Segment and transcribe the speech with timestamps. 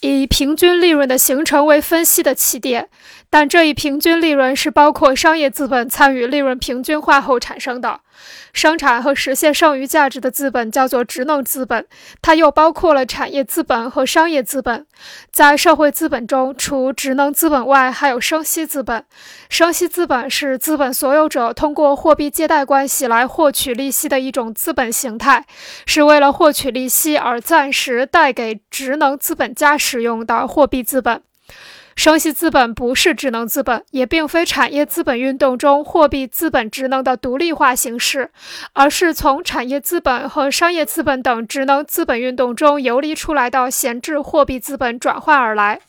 [0.00, 2.88] 以平均利润的形成为分析的起点，
[3.28, 8.00] 但这一平均利润是包括商业资本参与利润平均化后产生的。
[8.52, 11.86] 生产和实现剩余价值的资本叫做职能资本，
[12.20, 14.84] 它又包括了产业资本和商业资本。
[15.30, 19.04] 在社会资本中，除职能资本外，还有生息资本。
[19.48, 25.46] 生息资本是资本所有者通过货币借贷关系来获取利息的一种资本形态，
[25.86, 31.20] 是为了获取利息而暂时贷给职能资本家使用的货币资本。
[31.96, 38.30] 生息资本不是职能资本，也并非产业资本运动中货币资本职能的独立化形式，
[38.72, 45.80] 而是从产业资本和商业资本等职能资本运动中游离出来的闲置货币资本转换而来。